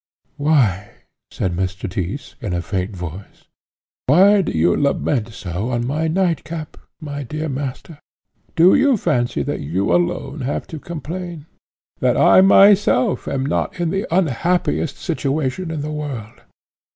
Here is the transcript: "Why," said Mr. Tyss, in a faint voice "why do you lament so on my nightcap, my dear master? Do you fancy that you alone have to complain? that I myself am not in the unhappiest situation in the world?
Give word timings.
"Why," 0.37 0.89
said 1.29 1.55
Mr. 1.55 1.87
Tyss, 1.87 2.33
in 2.41 2.53
a 2.53 2.63
faint 2.63 2.95
voice 2.95 3.45
"why 4.07 4.41
do 4.41 4.51
you 4.51 4.75
lament 4.75 5.29
so 5.29 5.69
on 5.69 5.85
my 5.85 6.07
nightcap, 6.07 6.77
my 6.99 7.21
dear 7.21 7.47
master? 7.47 7.99
Do 8.55 8.73
you 8.73 8.97
fancy 8.97 9.43
that 9.43 9.59
you 9.59 9.93
alone 9.93 10.41
have 10.41 10.65
to 10.73 10.79
complain? 10.79 11.45
that 11.99 12.17
I 12.17 12.41
myself 12.41 13.27
am 13.27 13.45
not 13.45 13.79
in 13.79 13.91
the 13.91 14.07
unhappiest 14.09 14.97
situation 14.97 15.69
in 15.69 15.81
the 15.81 15.91
world? 15.91 16.41